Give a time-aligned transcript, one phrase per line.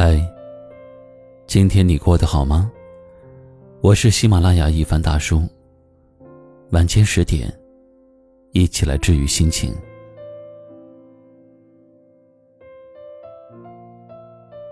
[0.00, 0.16] 嗨，
[1.48, 2.70] 今天你过得好吗？
[3.80, 5.42] 我是喜马拉雅一凡大叔。
[6.70, 7.52] 晚间十点，
[8.52, 9.74] 一起来治愈心情。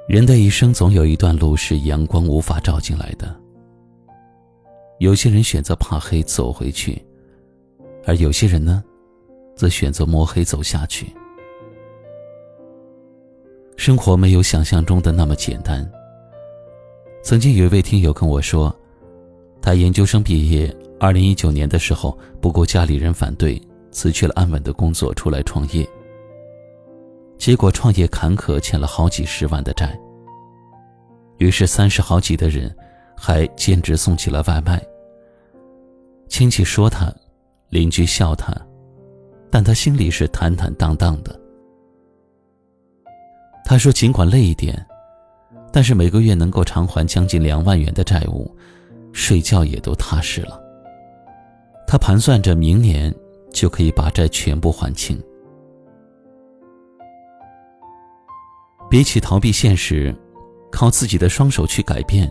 [0.06, 3.34] 人的一生总有一段路是阳光无法照进来的，
[5.00, 7.04] 有些人选择怕黑走回去，
[8.04, 8.80] 而有些人呢，
[9.56, 11.12] 则选择摸黑走下去。
[13.86, 15.88] 生活没有想象中的那么简单。
[17.22, 18.74] 曾经有一位听友跟我说，
[19.62, 25.88] 他研究生毕业，二零一九年的时候，不顾家里人反对，辞去了安稳的工作，出来创业。
[27.38, 29.96] 结果创业坎坷，欠了好几十万的债。
[31.38, 32.77] 于是三十好几的人，
[33.16, 34.84] 还兼职送起了外卖。
[36.27, 37.14] 亲戚说他，
[37.68, 38.52] 邻居笑他，
[39.48, 41.41] 但他心里是坦坦荡荡的。
[43.69, 44.86] 他说：“尽管累一点，
[45.72, 48.48] 但是每个月能够偿还将近两万元的债务，
[49.12, 50.62] 睡觉也都踏实了。
[51.84, 53.12] 他盘算着明年
[53.53, 55.20] 就可以把债全部还清。
[58.89, 60.14] 比起逃避现实，
[60.70, 62.30] 靠自己的双手去改变，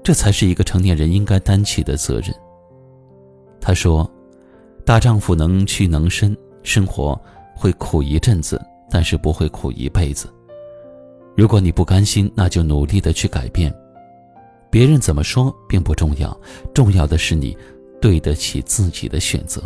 [0.00, 2.32] 这才是一个成年人应该担起的责任。”
[3.60, 4.08] 他说
[4.86, 7.20] ：“大丈夫能屈能伸，生活
[7.56, 10.28] 会苦一阵子。”但是不会苦一辈子。
[11.36, 13.72] 如果你不甘心，那就努力的去改变。
[14.70, 16.38] 别人怎么说并不重要，
[16.74, 17.56] 重要的是你
[18.00, 19.62] 对得起自己的选择。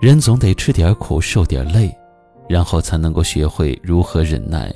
[0.00, 1.94] 人总得吃点苦，受点累，
[2.48, 4.72] 然后才能够学会如何忍耐，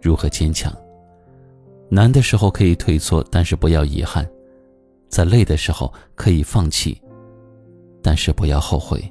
[0.00, 0.72] 如何坚强。
[1.88, 4.24] 难的时候可以退缩，但是不要遗憾；
[5.08, 7.00] 在累的时候可以放弃，
[8.02, 9.02] 但是不要后悔。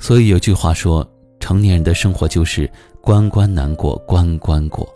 [0.00, 2.68] 所以有句话说，成年人的生活就是
[3.02, 4.88] 关关难过关关过。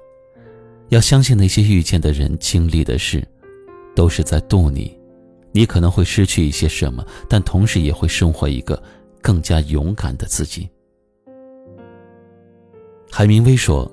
[0.88, 3.22] 要相信那些遇见的人、经历的事，
[3.94, 4.98] 都是在渡你。
[5.52, 8.82] 你可能会失去一些什么，但同时也会收获一个
[9.20, 10.68] 更加勇敢的自己。
[13.10, 13.88] 海明威说：“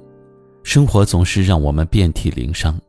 [0.64, 2.80] 生活总是让我们遍体鳞伤，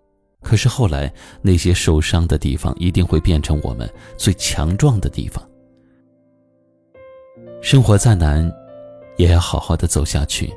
[0.43, 3.87] 可是后来那些受伤的地方，一定会变成我们
[4.17, 5.47] 最强壮的地方。”
[7.63, 8.53] 生活再难，
[9.17, 10.53] 也要好好的走下去。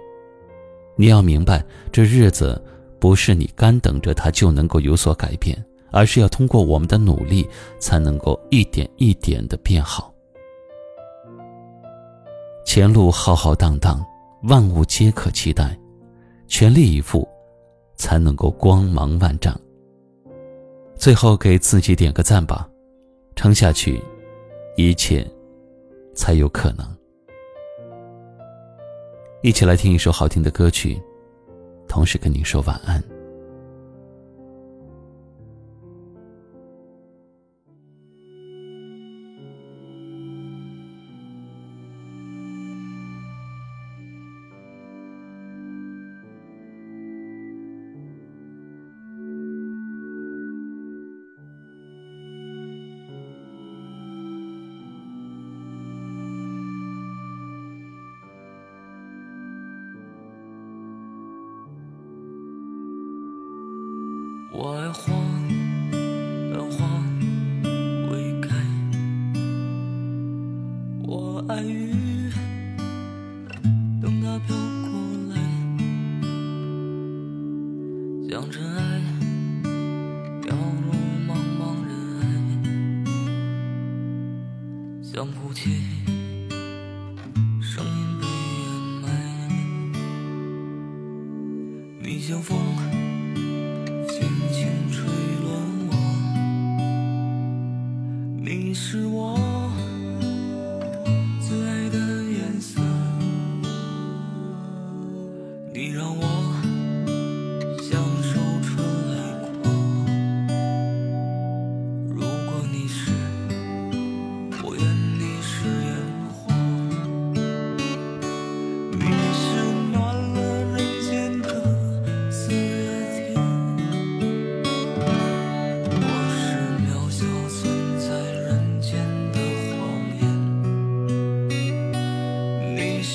[0.95, 2.59] 你要明白，这日子
[2.99, 5.55] 不是你干等着它就能够有所改变，
[5.91, 10.11] 而是要通过我们的努力，才能够一点一点的变好。
[12.65, 14.03] 前路浩浩荡荡，
[14.45, 15.77] 万物皆可期待，
[16.47, 17.27] 全力以赴，
[17.95, 19.55] 才能够光芒万丈。
[20.95, 22.67] 最后给自己点个赞吧，
[23.35, 24.01] 撑下去，
[24.75, 25.25] 一切
[26.15, 26.85] 才有可能。
[29.43, 30.99] 一起来听一首好听的歌曲，
[31.87, 33.03] 同时跟您说晚安。
[64.57, 65.11] 我爱花，
[66.53, 66.87] 但花
[68.09, 68.55] 未开；
[71.03, 71.91] 我爱雨，
[74.01, 74.89] 等它飘过
[75.29, 75.35] 来。
[78.29, 79.01] 将尘埃
[80.41, 80.93] 飘入
[81.27, 82.23] 茫茫人海，
[85.03, 85.81] 像哭泣，
[87.59, 88.65] 声音被掩
[89.01, 89.03] 埋。
[92.01, 92.64] 你像风。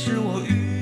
[0.02, 0.80] 是我遇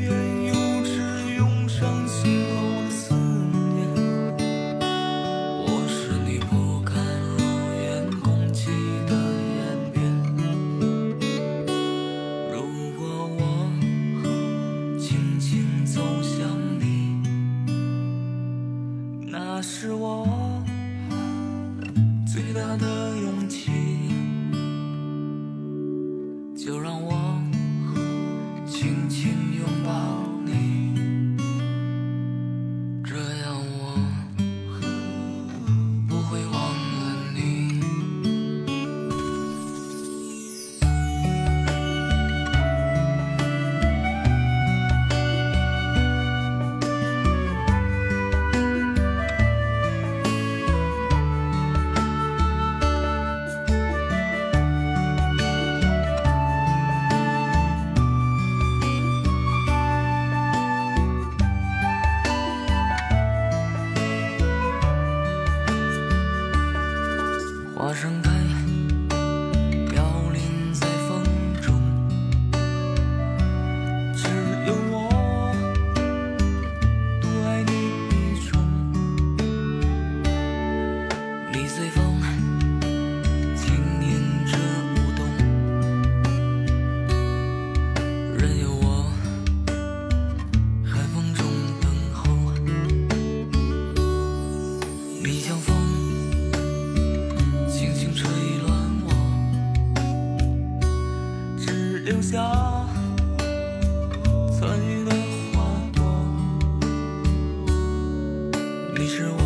[109.01, 109.39] 你是我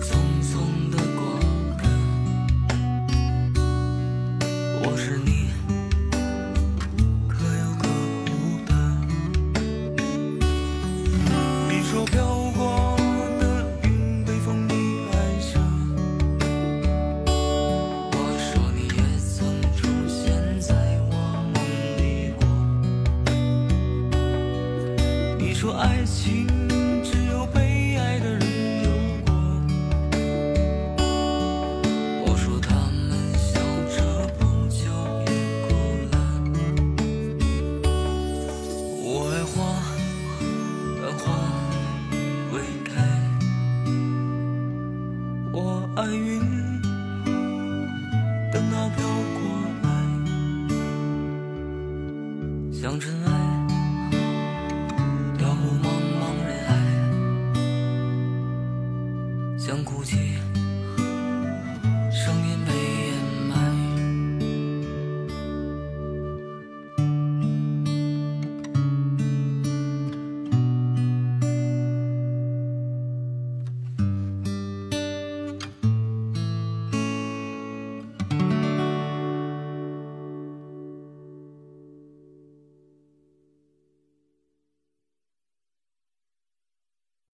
[0.00, 0.56] 匆匆
[0.90, 1.20] 的过
[1.76, 1.84] 客，
[4.82, 5.50] 我是你
[7.28, 7.84] 可有可
[8.24, 8.32] 无
[8.64, 8.72] 的。
[11.68, 12.16] 你说飘
[12.56, 12.96] 过
[13.38, 13.42] 的
[13.82, 14.72] 云被风遗
[15.12, 15.62] 爱上，
[17.26, 19.36] 我说你也曾
[19.76, 20.72] 出现在
[21.10, 21.12] 我
[21.52, 21.60] 梦
[21.98, 22.42] 里过。
[25.38, 26.69] 你说爱情。
[59.70, 60.69] 想哭泣。